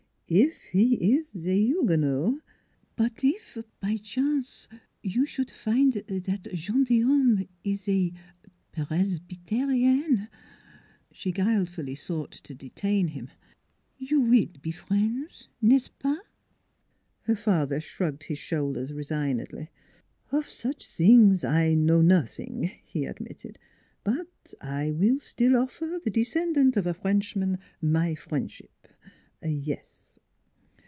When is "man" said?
27.35-27.59